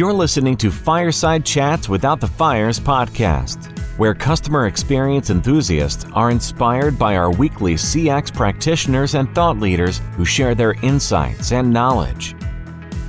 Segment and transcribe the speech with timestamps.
[0.00, 6.98] You're listening to Fireside Chats Without the Fires podcast, where customer experience enthusiasts are inspired
[6.98, 12.34] by our weekly CX practitioners and thought leaders who share their insights and knowledge.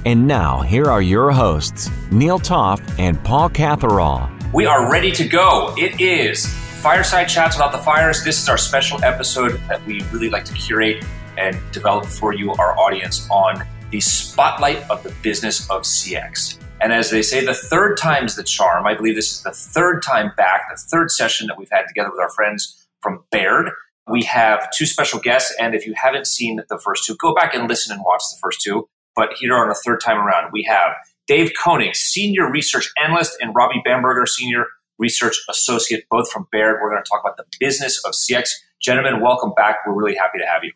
[0.03, 4.29] And now, here are your hosts, Neil Toff and Paul Catherall.
[4.53, 5.73] We are ready to go.
[5.77, 6.45] It is
[6.81, 8.21] Fireside Chats Without the Fires.
[8.25, 11.05] This is our special episode that we really like to curate
[11.37, 16.60] and develop for you, our audience, on the spotlight of the business of CX.
[16.81, 18.87] And as they say, the third time's the charm.
[18.87, 22.09] I believe this is the third time back, the third session that we've had together
[22.09, 23.69] with our friends from Baird.
[24.09, 27.53] We have two special guests, and if you haven't seen the first two, go back
[27.53, 28.87] and listen and watch the first two.
[29.15, 30.95] But here on the third time around, we have
[31.27, 34.65] Dave Koning, Senior Research Analyst, and Robbie Bamberger, Senior
[34.97, 36.79] Research Associate, both from Baird.
[36.81, 38.49] We're going to talk about the business of CX.
[38.81, 39.77] Gentlemen, welcome back.
[39.85, 40.71] We're really happy to have you.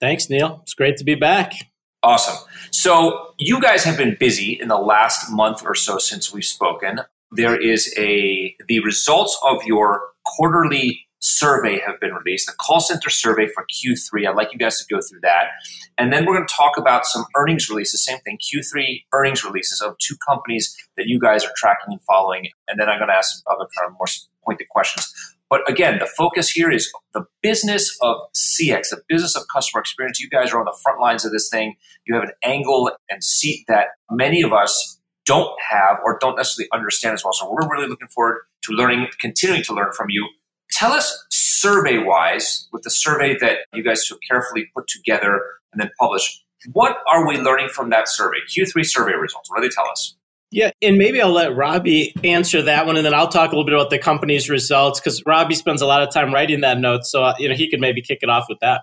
[0.00, 0.60] Thanks, Neil.
[0.62, 1.52] It's great to be back.
[2.02, 2.36] Awesome.
[2.70, 7.00] So you guys have been busy in the last month or so since we've spoken.
[7.32, 13.10] There is a the results of your quarterly survey have been released, the call center
[13.10, 14.26] survey for Q3.
[14.26, 15.48] I'd like you guys to go through that.
[15.98, 19.82] And then we're going to talk about some earnings releases, same thing, Q3 earnings releases
[19.82, 22.48] of two companies that you guys are tracking and following.
[22.68, 24.06] And then I'm going to ask some other kind of more
[24.44, 25.12] pointed questions.
[25.50, 30.20] But again, the focus here is the business of CX, the business of customer experience.
[30.20, 31.74] You guys are on the front lines of this thing.
[32.06, 36.68] You have an angle and seat that many of us don't have or don't necessarily
[36.72, 37.32] understand as well.
[37.32, 40.28] So we're really looking forward to learning, continuing to learn from you.
[40.70, 45.80] Tell us survey wise, with the survey that you guys so carefully put together and
[45.80, 48.38] then published, what are we learning from that survey?
[48.48, 49.50] Q3 survey results.
[49.50, 50.16] What do they tell us?
[50.52, 53.64] Yeah, and maybe I'll let Robbie answer that one, and then I'll talk a little
[53.64, 57.04] bit about the company's results because Robbie spends a lot of time writing that note,
[57.04, 58.82] so uh, you know he could maybe kick it off with that.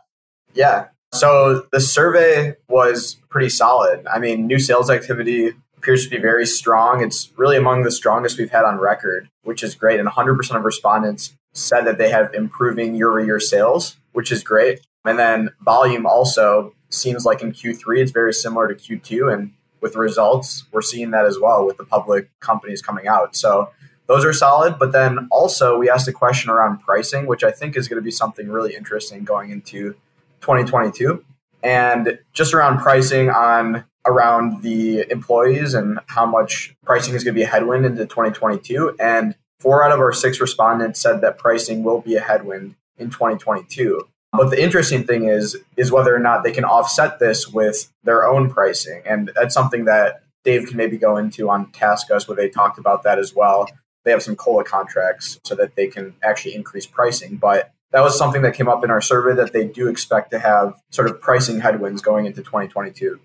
[0.54, 0.88] Yeah.
[1.14, 4.06] So the survey was pretty solid.
[4.08, 7.02] I mean, new sales activity appears to be very strong.
[7.02, 10.00] It's really among the strongest we've had on record, which is great.
[10.00, 14.82] And 100% of respondents said that they have improving year-over-year sales, which is great.
[15.06, 19.96] And then volume also seems like in Q3 it's very similar to Q2, and with
[19.96, 23.36] results, we're seeing that as well with the public companies coming out.
[23.36, 23.72] So
[24.08, 24.80] those are solid.
[24.80, 28.04] But then also, we asked a question around pricing, which I think is going to
[28.04, 29.94] be something really interesting going into
[30.42, 31.24] 2022.
[31.64, 37.40] And just around pricing on around the employees and how much pricing is going to
[37.40, 38.96] be a headwind into 2022.
[39.00, 43.10] And four out of our six respondents said that pricing will be a headwind in
[43.10, 44.08] 2022.
[44.38, 48.28] But the interesting thing is is whether or not they can offset this with their
[48.28, 52.50] own pricing, and that's something that Dave can maybe go into on TaskUs, where they
[52.50, 53.68] talked about that as well.
[54.06, 58.18] They have some COLA contracts so that they can actually increase pricing, but that was
[58.18, 61.20] something that came up in our survey that they do expect to have sort of
[61.20, 63.20] pricing headwinds going into 2022.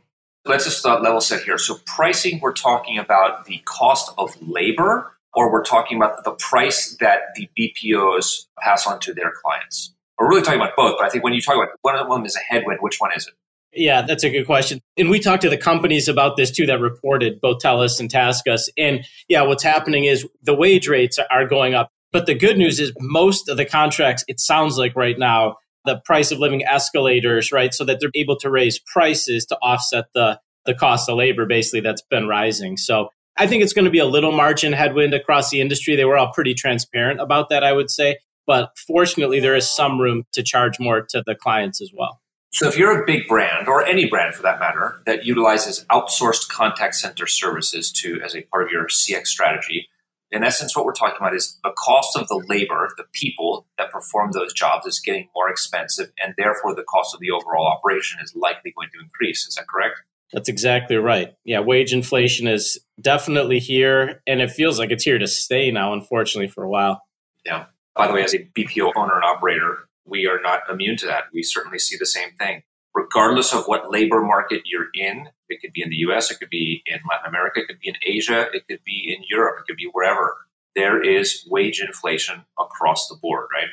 [0.45, 1.59] Let's just uh, level set here.
[1.59, 6.97] So, pricing, we're talking about the cost of labor, or we're talking about the price
[6.99, 9.95] that the BPOs pass on to their clients.
[10.19, 12.25] We're really talking about both, but I think when you talk about one of them
[12.25, 13.35] is a headwind, which one is it?
[13.75, 14.81] Yeah, that's a good question.
[14.99, 18.69] And we talked to the companies about this too that reported, both TELUS and TaskUs.
[18.77, 21.89] And yeah, what's happening is the wage rates are going up.
[22.13, 26.01] But the good news is most of the contracts, it sounds like right now, the
[26.05, 27.73] price of living escalators, right?
[27.75, 31.81] So that they're able to raise prices to offset the, the cost of labor basically
[31.81, 32.77] that's been rising.
[32.77, 35.97] So I think it's going to be a little margin headwind across the industry.
[35.97, 38.19] They were all pretty transparent about that, I would say.
[38.47, 42.21] But fortunately, there is some room to charge more to the clients as well.
[42.53, 46.49] So, if you're a big brand, or any brand for that matter, that utilizes outsourced
[46.51, 49.89] contact center services to as a part of your CX strategy,
[50.33, 53.91] in essence, what we're talking about is the cost of the labor, the people that
[53.91, 58.19] perform those jobs, is getting more expensive, and therefore the cost of the overall operation
[58.23, 59.47] is likely going to increase.
[59.47, 60.01] Is that correct?
[60.33, 61.35] That's exactly right.
[61.45, 65.93] Yeah, wage inflation is definitely here, and it feels like it's here to stay now,
[65.93, 67.03] unfortunately, for a while.
[67.45, 67.67] Yeah.
[67.95, 71.25] By the way, as a BPO owner and operator, we are not immune to that.
[71.33, 72.63] We certainly see the same thing.
[72.95, 76.51] Regardless of what labor market you're in, it could be in the US, it could
[76.51, 79.67] be in Latin America, it could be in Asia, it could be in Europe, it
[79.67, 80.37] could be wherever.
[80.75, 83.69] There is wage inflation across the board, right?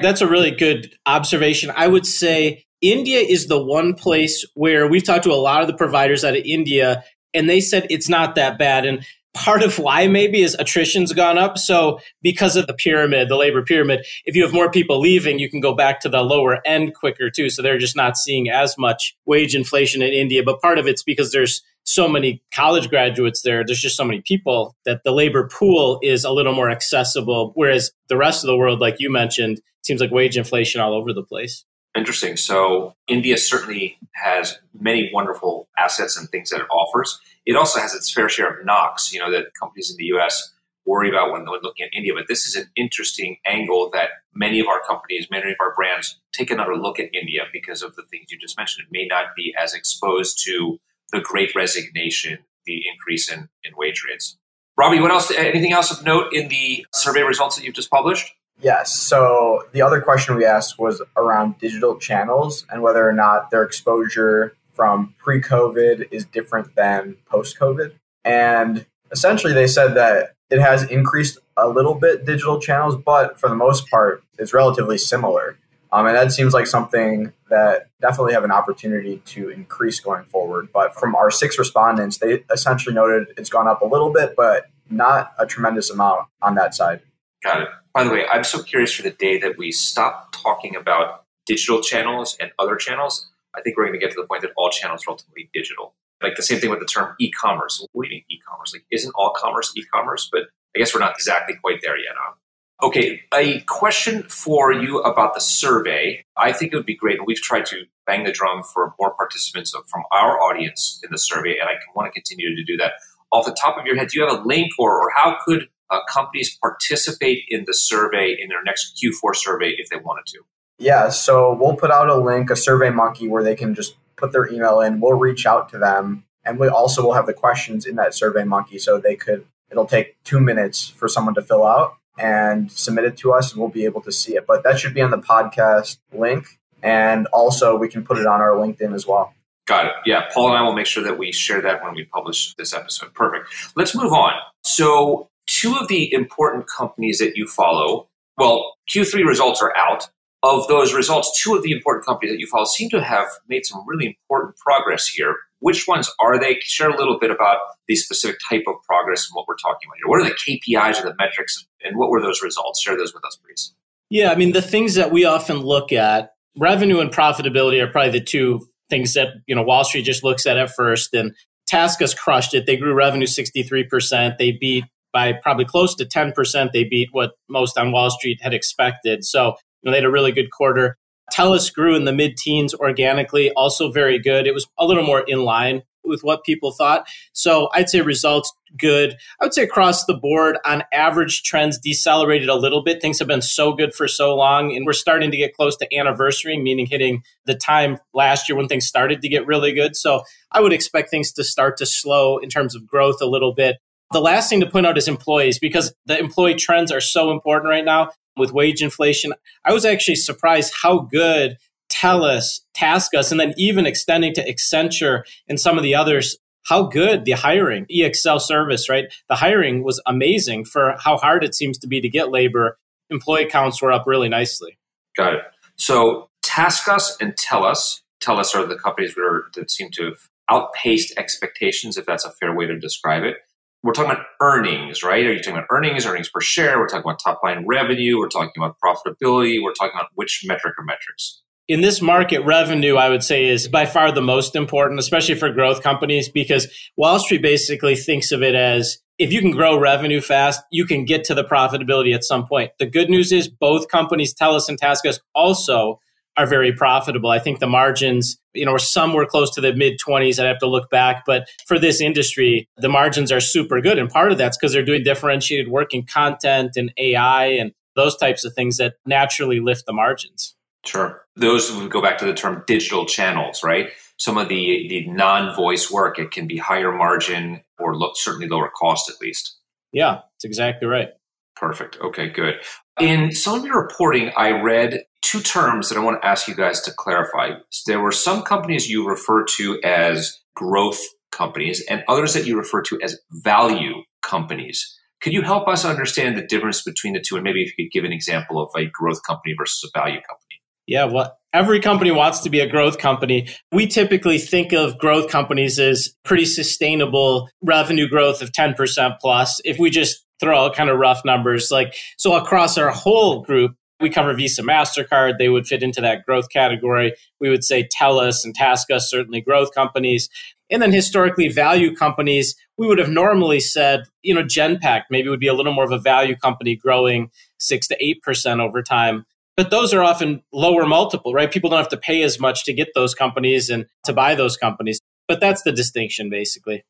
[0.00, 1.72] That's a really good observation.
[1.74, 5.68] I would say India is the one place where we've talked to a lot of
[5.68, 8.84] the providers out of India, and they said it's not that bad.
[8.84, 11.58] And part of why maybe is attrition's gone up.
[11.58, 15.50] So because of the pyramid, the labor pyramid, if you have more people leaving, you
[15.50, 17.48] can go back to the lower end quicker too.
[17.48, 20.42] So they're just not seeing as much wage inflation in India.
[20.44, 23.64] But part of it's because there's so many college graduates there.
[23.64, 27.52] There's just so many people that the labor pool is a little more accessible.
[27.54, 31.12] Whereas the rest of the world, like you mentioned, seems like wage inflation all over
[31.12, 31.64] the place.
[31.96, 32.36] Interesting.
[32.36, 37.20] So India certainly has many wonderful assets and things that it offers.
[37.44, 40.54] It also has its fair share of knocks, you know, that companies in the US
[40.86, 42.12] worry about when, when looking at India.
[42.14, 46.18] But this is an interesting angle that many of our companies, many of our brands
[46.32, 48.86] take another look at India because of the things you just mentioned.
[48.86, 50.80] It may not be as exposed to
[51.12, 54.38] the great resignation, the increase in, in wage rates.
[54.76, 55.30] Robbie, what else?
[55.30, 58.34] Anything else of note in the survey results that you've just published?
[58.62, 58.96] Yes.
[58.96, 63.64] So the other question we asked was around digital channels and whether or not their
[63.64, 67.92] exposure from pre COVID is different than post COVID.
[68.24, 73.48] And essentially, they said that it has increased a little bit digital channels, but for
[73.48, 75.58] the most part, it's relatively similar.
[75.90, 80.68] Um, and that seems like something that definitely have an opportunity to increase going forward.
[80.72, 84.70] But from our six respondents, they essentially noted it's gone up a little bit, but
[84.88, 87.02] not a tremendous amount on that side.
[87.42, 87.68] Got it.
[87.92, 91.82] By the way, I'm so curious for the day that we stop talking about digital
[91.82, 93.28] channels and other channels.
[93.54, 95.94] I think we're going to get to the point that all channels are ultimately digital.
[96.22, 97.84] Like the same thing with the term e-commerce.
[97.92, 98.72] What do you mean e-commerce?
[98.72, 100.28] Like, isn't all commerce e-commerce?
[100.30, 100.42] But
[100.74, 102.14] I guess we're not exactly quite there yet.
[102.16, 102.34] Huh?
[102.82, 106.24] Okay, a question for you about the survey.
[106.36, 109.14] I think it would be great, and we've tried to bang the drum for more
[109.14, 112.94] participants from our audience in the survey, and I want to continue to do that.
[113.30, 115.68] Off the top of your head, do you have a link, or, or how could
[115.92, 120.40] uh, companies participate in the survey in their next Q4 survey if they wanted to?
[120.78, 124.32] Yeah, so we'll put out a link, a Survey Monkey, where they can just put
[124.32, 125.00] their email in.
[125.00, 128.44] We'll reach out to them, and we also will have the questions in that Survey
[128.44, 129.44] Monkey, so they could.
[129.70, 133.60] It'll take two minutes for someone to fill out and submit it to us, and
[133.60, 134.46] we'll be able to see it.
[134.46, 136.46] But that should be on the podcast link,
[136.82, 139.34] and also we can put it on our LinkedIn as well.
[139.66, 139.92] Got it.
[140.04, 142.74] Yeah, Paul and I will make sure that we share that when we publish this
[142.74, 143.14] episode.
[143.14, 143.48] Perfect.
[143.76, 144.32] Let's move on.
[144.64, 148.08] So, two of the important companies that you follow,
[148.38, 150.08] well, Q3 results are out.
[150.44, 153.64] Of those results, two of the important companies that you follow seem to have made
[153.64, 155.36] some really important progress here.
[155.60, 156.58] Which ones are they?
[156.62, 159.98] Share a little bit about the specific type of progress and what we're talking about
[159.98, 160.08] here.
[160.08, 162.82] What are the KPIs or the metrics, and what were those results?
[162.82, 163.72] Share those with us, please.
[164.10, 168.18] Yeah, I mean, the things that we often look at, revenue and profitability are probably
[168.18, 171.14] the two things that you know Wall Street just looks at at first.
[171.14, 171.36] And
[171.70, 172.66] TaskUs crushed it.
[172.66, 174.38] They grew revenue 63%.
[174.38, 176.72] They beat by probably close to 10%.
[176.72, 179.24] They beat what most on Wall Street had expected.
[179.24, 179.54] So you
[179.84, 180.96] know, they had a really good quarter.
[181.32, 184.46] TELUS grew in the mid teens organically, also very good.
[184.46, 187.06] It was a little more in line with what people thought.
[187.32, 189.16] So I'd say results good.
[189.40, 193.00] I would say across the board, on average, trends decelerated a little bit.
[193.00, 195.96] Things have been so good for so long, and we're starting to get close to
[195.96, 199.96] anniversary, meaning hitting the time last year when things started to get really good.
[199.96, 203.54] So I would expect things to start to slow in terms of growth a little
[203.54, 203.76] bit.
[204.12, 207.70] The last thing to point out is employees because the employee trends are so important
[207.70, 209.32] right now with wage inflation.
[209.64, 211.56] I was actually surprised how good
[211.90, 217.24] TELUS, TaskUs, and then even extending to Accenture and some of the others, how good
[217.24, 219.12] the hiring, EXL service, right?
[219.28, 222.78] The hiring was amazing for how hard it seems to be to get labor.
[223.10, 224.78] Employee counts were up really nicely.
[225.16, 225.42] Got it.
[225.76, 231.16] So TaskUs and TELUS, TELUS are the companies that, are, that seem to have outpaced
[231.18, 233.36] expectations, if that's a fair way to describe it
[233.82, 235.26] we're talking about earnings, right?
[235.26, 236.78] Are you talking about earnings, earnings per share?
[236.78, 238.18] We're talking about top line revenue.
[238.18, 239.62] We're talking about profitability.
[239.62, 241.42] We're talking about which metric or metrics?
[241.68, 245.50] In this market, revenue, I would say, is by far the most important, especially for
[245.50, 250.20] growth companies, because Wall Street basically thinks of it as if you can grow revenue
[250.20, 252.72] fast, you can get to the profitability at some point.
[252.78, 256.00] The good news is both companies, TELUS and TaskUs, also
[256.36, 257.30] are very profitable.
[257.30, 260.38] I think the margins, you know, some were close to the mid 20s.
[260.38, 261.24] I'd have to look back.
[261.26, 263.98] But for this industry, the margins are super good.
[263.98, 268.16] And part of that's because they're doing differentiated work in content and AI and those
[268.16, 270.54] types of things that naturally lift the margins.
[270.84, 271.22] Sure.
[271.36, 273.90] Those would go back to the term digital channels, right?
[274.18, 278.48] Some of the, the non voice work, it can be higher margin or look, certainly
[278.48, 279.58] lower cost at least.
[279.92, 281.08] Yeah, that's exactly right.
[281.54, 281.98] Perfect.
[282.00, 282.56] Okay, good.
[283.00, 286.54] In some of your reporting, I read two terms that I want to ask you
[286.54, 287.50] guys to clarify.
[287.86, 291.00] There were some companies you refer to as growth
[291.30, 294.98] companies and others that you refer to as value companies.
[295.22, 297.36] Could you help us understand the difference between the two?
[297.36, 300.20] And maybe if you could give an example of a growth company versus a value
[300.20, 300.60] company.
[300.86, 303.48] Yeah, well, every company wants to be a growth company.
[303.70, 309.60] We typically think of growth companies as pretty sustainable revenue growth of 10% plus.
[309.64, 313.76] If we just throw out kind of rough numbers, like, so across our whole group,
[314.02, 315.38] we cover Visa, MasterCard.
[315.38, 317.14] They would fit into that growth category.
[317.40, 320.28] We would say TELUS and TaskUs, certainly growth companies.
[320.70, 325.40] And then historically, value companies, we would have normally said, you know, Genpact maybe would
[325.40, 329.24] be a little more of a value company growing six to 8% over time.
[329.56, 331.50] But those are often lower multiple, right?
[331.50, 334.56] People don't have to pay as much to get those companies and to buy those
[334.56, 334.98] companies.
[335.28, 336.84] But that's the distinction, basically.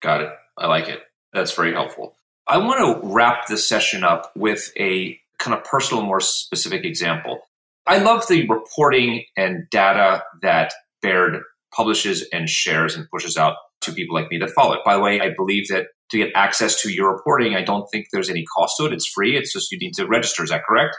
[0.00, 0.30] Got it.
[0.56, 1.02] I like it.
[1.32, 2.16] That's very helpful.
[2.46, 7.40] I want to wrap this session up with a kind of personal, more specific example.
[7.86, 10.72] I love the reporting and data that
[11.02, 11.42] Baird
[11.74, 14.80] publishes and shares and pushes out to people like me that follow it.
[14.84, 18.06] By the way, I believe that to get access to your reporting, I don't think
[18.12, 18.92] there's any cost to it.
[18.92, 19.36] It's free.
[19.36, 20.44] It's just you need to register.
[20.44, 20.96] Is that correct?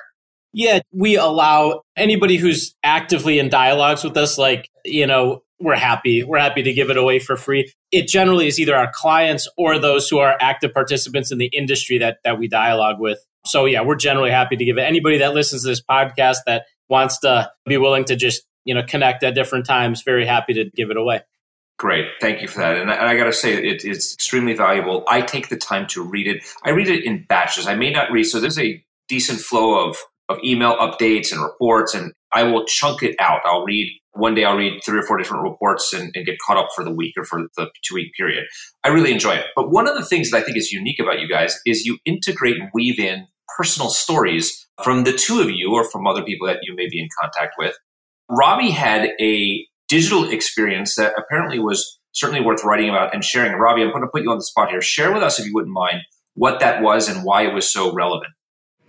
[0.53, 6.23] Yeah, we allow anybody who's actively in dialogues with us, like, you know, we're happy.
[6.23, 7.71] We're happy to give it away for free.
[7.91, 11.97] It generally is either our clients or those who are active participants in the industry
[11.99, 13.25] that that we dialogue with.
[13.45, 14.81] So yeah, we're generally happy to give it.
[14.81, 18.83] Anybody that listens to this podcast that wants to be willing to just, you know,
[18.83, 21.21] connect at different times, very happy to give it away.
[21.77, 22.07] Great.
[22.21, 22.77] Thank you for that.
[22.77, 25.03] And I, I got to say, it, it's extremely valuable.
[25.09, 26.43] I take the time to read it.
[26.63, 27.67] I read it in batches.
[27.67, 29.97] I may not read, so there's a decent flow of,
[30.29, 33.41] of email updates and reports, and I will chunk it out.
[33.45, 36.57] I'll read one day I'll read three or four different reports and, and, get caught
[36.57, 38.45] up for the week or for the two week period.
[38.83, 39.47] I really enjoy it.
[39.55, 41.97] But one of the things that I think is unique about you guys is you
[42.05, 43.27] integrate and weave in
[43.57, 46.99] personal stories from the two of you or from other people that you may be
[46.99, 47.75] in contact with.
[48.29, 53.53] Robbie had a digital experience that apparently was certainly worth writing about and sharing.
[53.53, 54.81] Robbie, I'm going to put you on the spot here.
[54.81, 55.99] Share with us, if you wouldn't mind,
[56.33, 58.31] what that was and why it was so relevant.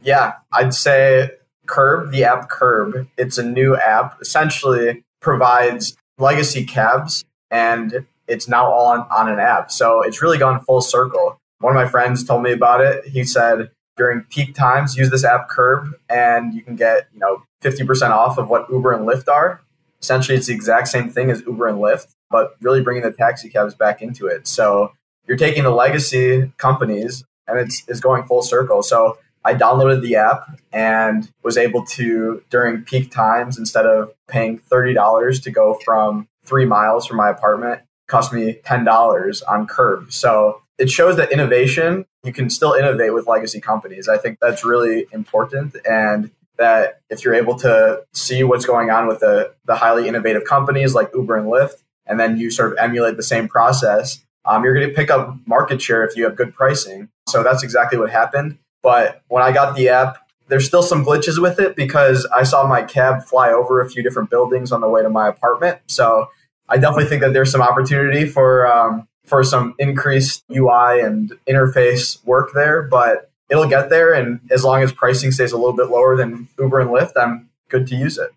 [0.03, 1.31] Yeah, I'd say
[1.67, 4.19] Curb, the app Curb, it's a new app.
[4.21, 9.71] Essentially, provides legacy cabs and it's now all on, on an app.
[9.71, 11.38] So it's really gone full circle.
[11.61, 13.07] One of my friends told me about it.
[13.07, 17.43] He said during peak times, use this app Curb and you can get, you know,
[17.62, 19.62] 50% off of what Uber and Lyft are.
[20.00, 23.49] Essentially, it's the exact same thing as Uber and Lyft, but really bringing the taxi
[23.49, 24.47] cabs back into it.
[24.47, 24.93] So
[25.26, 28.83] you're taking the legacy companies and it's, it's going full circle.
[28.83, 34.59] So I downloaded the app and was able to, during peak times, instead of paying
[34.59, 40.12] $30 to go from three miles from my apartment, cost me $10 on curb.
[40.12, 44.09] So it shows that innovation, you can still innovate with legacy companies.
[44.09, 45.76] I think that's really important.
[45.88, 50.45] And that if you're able to see what's going on with the, the highly innovative
[50.45, 54.65] companies like Uber and Lyft, and then you sort of emulate the same process, um,
[54.65, 57.11] you're going to pick up market share if you have good pricing.
[57.29, 58.59] So that's exactly what happened.
[58.87, 62.69] But when I got the app, there's still some glitches with it because I saw
[62.69, 65.81] my cab fly over a few different buildings on the way to my apartment.
[65.88, 66.28] So
[66.69, 72.25] I definitely think that there's some opportunity for um, for some increased UI and interface
[72.25, 74.12] work there, but it'll get there.
[74.12, 77.50] And as long as pricing stays a little bit lower than Uber and Lyft, I'm
[77.69, 78.31] good to use it.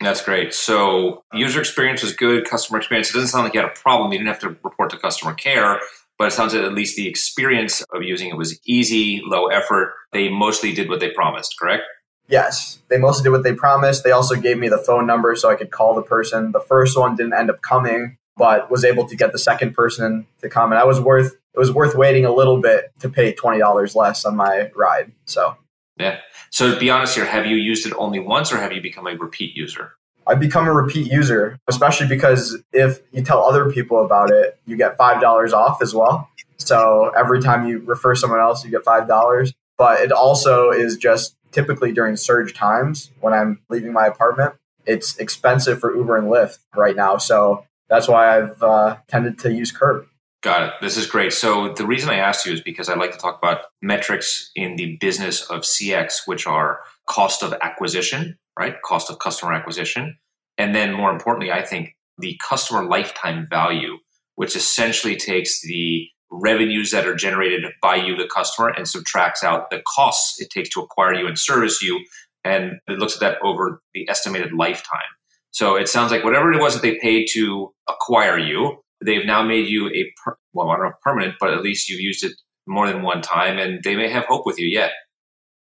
[0.00, 0.54] That's great.
[0.54, 3.10] So user experience was good, customer experience.
[3.10, 4.10] It doesn't sound like you had a problem.
[4.12, 5.78] You didn't have to report to customer care
[6.20, 9.94] but it sounds like at least the experience of using it was easy, low effort.
[10.12, 11.84] They mostly did what they promised, correct?
[12.28, 14.04] Yes, they mostly did what they promised.
[14.04, 16.52] They also gave me the phone number so I could call the person.
[16.52, 20.26] The first one didn't end up coming, but was able to get the second person
[20.42, 23.32] to come, and I was worth it was worth waiting a little bit to pay
[23.32, 25.12] twenty dollars less on my ride.
[25.24, 25.56] So
[25.96, 26.18] yeah.
[26.50, 29.06] So to be honest here, have you used it only once, or have you become
[29.06, 29.94] a repeat user?
[30.30, 34.76] I've become a repeat user, especially because if you tell other people about it, you
[34.76, 36.28] get $5 off as well.
[36.56, 39.52] So every time you refer someone else, you get $5.
[39.76, 44.54] But it also is just typically during surge times when I'm leaving my apartment,
[44.86, 47.16] it's expensive for Uber and Lyft right now.
[47.16, 50.06] So that's why I've uh, tended to use Curb.
[50.42, 50.72] Got it.
[50.80, 51.32] This is great.
[51.32, 54.76] So the reason I asked you is because I like to talk about metrics in
[54.76, 58.76] the business of CX, which are cost of acquisition, right?
[58.82, 60.18] Cost of customer acquisition.
[60.58, 63.96] And then more importantly, I think the customer lifetime value,
[64.34, 69.70] which essentially takes the revenues that are generated by you, the customer, and subtracts out
[69.70, 72.04] the costs it takes to acquire you and service you.
[72.44, 75.10] And it looks at that over the estimated lifetime.
[75.52, 79.42] So it sounds like whatever it was that they paid to acquire you, they've now
[79.42, 82.32] made you a, per- well, I don't know permanent, but at least you've used it
[82.66, 84.92] more than one time and they may have hope with you yet.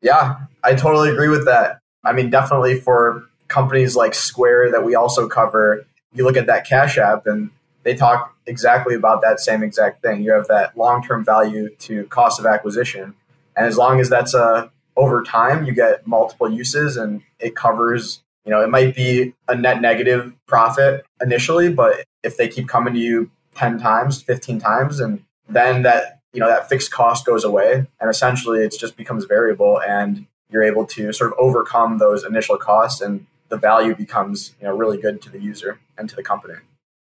[0.02, 1.78] Yeah, I totally agree with that.
[2.08, 6.68] I mean, definitely for companies like Square that we also cover, you look at that
[6.68, 7.50] Cash App and
[7.84, 10.22] they talk exactly about that same exact thing.
[10.22, 13.14] You have that long term value to cost of acquisition.
[13.56, 18.22] And as long as that's uh, over time, you get multiple uses and it covers,
[18.46, 22.94] you know, it might be a net negative profit initially, but if they keep coming
[22.94, 27.44] to you 10 times, 15 times, and then that, you know, that fixed cost goes
[27.44, 32.24] away and essentially it just becomes variable and you're able to sort of overcome those
[32.24, 36.16] initial costs and the value becomes you know really good to the user and to
[36.16, 36.56] the company.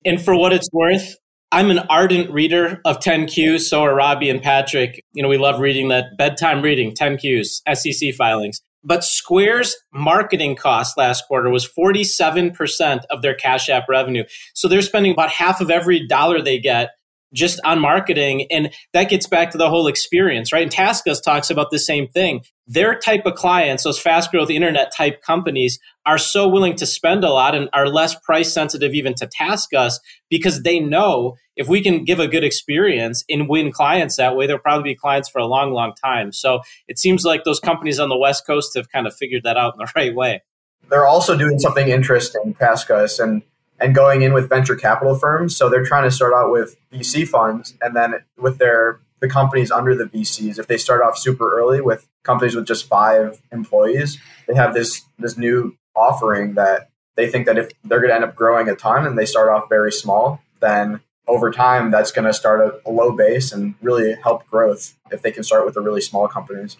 [0.05, 1.17] And for what it's worth,
[1.53, 3.61] I'm an ardent reader of 10Qs.
[3.61, 5.03] So are Robbie and Patrick.
[5.13, 8.61] You know, we love reading that bedtime reading, 10Qs, SEC filings.
[8.85, 14.25] But Square's marketing cost last quarter was 47% of their Cash App revenue.
[14.55, 16.91] So they're spending about half of every dollar they get
[17.37, 18.47] just on marketing.
[18.51, 20.63] And that gets back to the whole experience, right?
[20.63, 22.43] And TaskUs talks about the same thing.
[22.67, 27.23] Their type of clients, those fast growth internet type companies, are so willing to spend
[27.23, 29.95] a lot and are less price sensitive even to TaskUs
[30.29, 34.47] because they know if we can give a good experience and win clients that way,
[34.47, 36.33] they'll probably be clients for a long, long time.
[36.33, 39.57] So it seems like those companies on the West Coast have kind of figured that
[39.57, 40.43] out in the right way.
[40.89, 43.43] They're also doing something interesting, TaskUs, and
[43.81, 45.57] and going in with venture capital firms.
[45.57, 49.71] So they're trying to start out with VC funds, and then with their the companies
[49.71, 54.19] under the VCs, if they start off super early with companies with just five employees,
[54.47, 58.25] they have this this new offering that they think that if they're going to end
[58.25, 62.27] up growing a ton and they start off very small, then over time that's going
[62.27, 65.75] to start at a low base and really help growth if they can start with
[65.75, 66.77] the really small companies.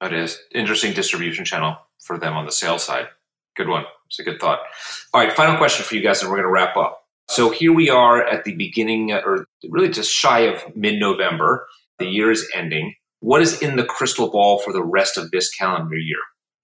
[0.00, 3.08] That is interesting distribution channel for them on the sales side.
[3.58, 3.84] Good one.
[4.06, 4.60] It's a good thought.
[5.12, 7.02] All right, final question for you guys, and we're going to wrap up.
[7.28, 11.66] So here we are at the beginning, or really just shy of mid November.
[11.98, 12.94] The year is ending.
[13.18, 16.20] What is in the crystal ball for the rest of this calendar year?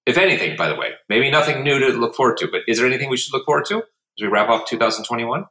[0.06, 2.86] If anything, by the way, maybe nothing new to look forward to, but is there
[2.86, 5.46] anything we should look forward to as we wrap up 2021?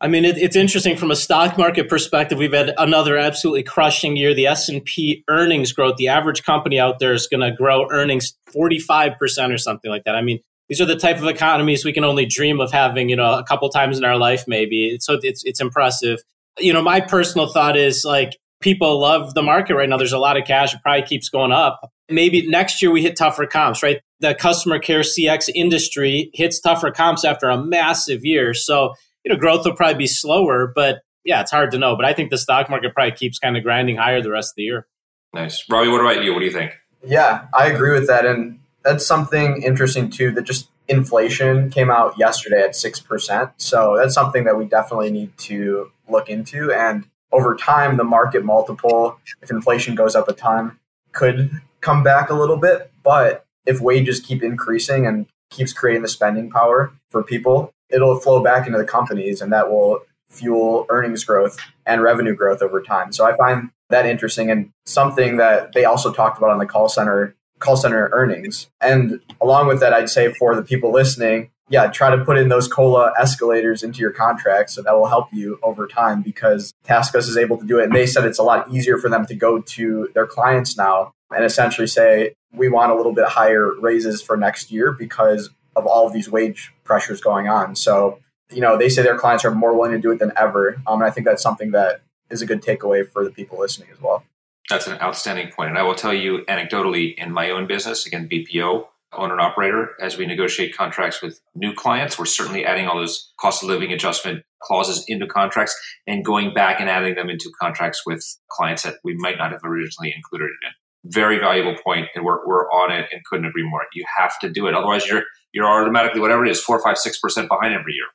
[0.00, 2.38] I mean, it, it's interesting from a stock market perspective.
[2.38, 4.32] We've had another absolutely crushing year.
[4.32, 7.88] The S and P earnings growth, the average company out there is going to grow
[7.90, 10.14] earnings forty five percent or something like that.
[10.14, 13.16] I mean, these are the type of economies we can only dream of having, you
[13.16, 14.96] know, a couple times in our life, maybe.
[15.00, 16.20] So it's it's impressive.
[16.58, 19.96] You know, my personal thought is like people love the market right now.
[19.96, 20.74] There's a lot of cash.
[20.74, 21.92] It probably keeps going up.
[22.08, 24.00] Maybe next year we hit tougher comps, right?
[24.20, 28.54] The customer care CX industry hits tougher comps after a massive year.
[28.54, 28.94] So,
[29.24, 31.96] you know, growth will probably be slower, but yeah, it's hard to know.
[31.96, 34.56] But I think the stock market probably keeps kind of grinding higher the rest of
[34.56, 34.86] the year.
[35.34, 35.64] Nice.
[35.68, 36.32] Robbie, what about you?
[36.32, 36.72] What do you think?
[37.06, 38.24] Yeah, I agree with that.
[38.24, 43.52] And that's something interesting too that just inflation came out yesterday at 6%.
[43.56, 46.72] So that's something that we definitely need to look into.
[46.72, 50.78] And over time, the market multiple, if inflation goes up a ton,
[51.12, 52.92] could come back a little bit.
[53.02, 58.42] But if wages keep increasing and keeps creating the spending power for people, it'll flow
[58.42, 61.56] back into the companies and that will fuel earnings growth
[61.86, 63.12] and revenue growth over time.
[63.12, 66.88] So I find that interesting and something that they also talked about on the call
[66.88, 68.68] center call center earnings.
[68.80, 72.50] And along with that, I'd say for the people listening, yeah, try to put in
[72.50, 77.26] those COLA escalators into your contract so that will help you over time because TaskUs
[77.28, 77.84] is able to do it.
[77.84, 81.12] And they said it's a lot easier for them to go to their clients now
[81.34, 85.86] and essentially say, we want a little bit higher raises for next year because of
[85.86, 87.74] all of these wage pressures going on.
[87.74, 88.20] So,
[88.52, 90.80] you know, they say their clients are more willing to do it than ever.
[90.86, 93.88] Um, and I think that's something that is a good takeaway for the people listening
[93.90, 94.22] as well.
[94.70, 95.70] That's an outstanding point.
[95.70, 99.90] And I will tell you anecdotally in my own business, again, BPO, owner and operator,
[100.00, 103.92] as we negotiate contracts with new clients, we're certainly adding all those cost of living
[103.92, 108.96] adjustment clauses into contracts and going back and adding them into contracts with clients that
[109.04, 110.72] we might not have originally included it in.
[111.12, 113.82] Very valuable point, and we're, we're on it and couldn't agree more.
[113.92, 114.74] You have to do it.
[114.74, 118.06] Otherwise, you're you're automatically whatever it is, four, five, six percent behind every year.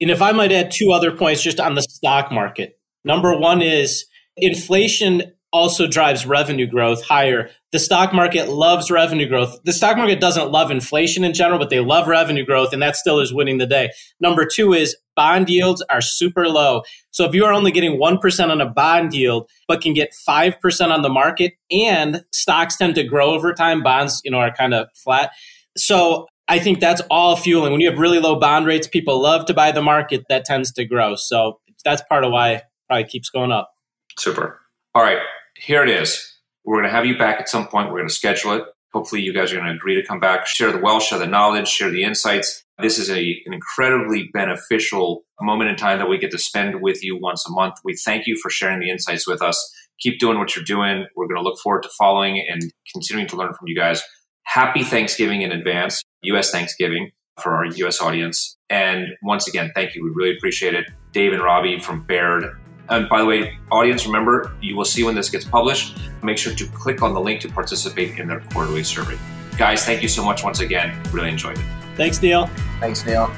[0.00, 2.78] And if I might add two other points just on the stock market.
[3.02, 7.48] Number one is inflation also drives revenue growth higher.
[7.70, 9.56] The stock market loves revenue growth.
[9.64, 12.96] The stock market doesn't love inflation in general, but they love revenue growth, and that
[12.96, 13.90] still is winning the day.
[14.18, 16.82] Number two is bond yields are super low.
[17.12, 20.90] So if you are only getting 1% on a bond yield, but can get 5%
[20.90, 24.74] on the market, and stocks tend to grow over time, bonds, you know, are kind
[24.74, 25.30] of flat.
[25.76, 27.70] So I think that's all fueling.
[27.70, 30.72] When you have really low bond rates, people love to buy the market, that tends
[30.72, 31.14] to grow.
[31.14, 33.70] So that's part of why it probably keeps going up.
[34.18, 34.58] Super.
[34.96, 35.18] All right
[35.56, 36.32] here it is.
[36.64, 37.88] We're going to have you back at some point.
[37.88, 38.64] We're going to schedule it.
[38.92, 41.26] Hopefully, you guys are going to agree to come back, share the wealth, share the
[41.26, 42.64] knowledge, share the insights.
[42.80, 47.04] This is a, an incredibly beneficial moment in time that we get to spend with
[47.04, 47.74] you once a month.
[47.84, 49.72] We thank you for sharing the insights with us.
[50.00, 51.06] Keep doing what you're doing.
[51.16, 52.62] We're going to look forward to following and
[52.92, 54.02] continuing to learn from you guys.
[54.44, 56.50] Happy Thanksgiving in advance, U.S.
[56.50, 58.00] Thanksgiving for our U.S.
[58.00, 58.56] audience.
[58.70, 60.04] And once again, thank you.
[60.04, 60.86] We really appreciate it.
[61.12, 62.44] Dave and Robbie from Baird
[62.88, 65.98] and by the way, audience, remember, you will see when this gets published.
[66.22, 69.18] Make sure to click on the link to participate in their quarterly survey.
[69.56, 71.00] Guys, thank you so much once again.
[71.12, 71.64] Really enjoyed it.
[71.96, 72.48] Thanks, Neil.
[72.80, 73.30] Thanks, Neil.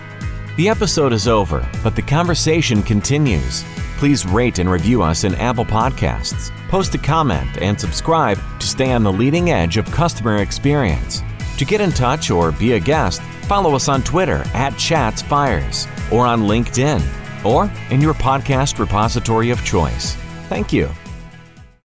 [0.56, 3.64] The episode is over, but the conversation continues.
[3.98, 6.50] Please rate and review us in Apple Podcasts.
[6.68, 11.22] Post a comment and subscribe to stay on the leading edge of customer experience.
[11.58, 16.26] To get in touch or be a guest, follow us on Twitter at ChatsFires or
[16.26, 17.02] on LinkedIn
[17.46, 20.14] or in your podcast repository of choice.
[20.48, 20.90] Thank you.